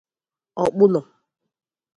Okpuno' 0.61 1.01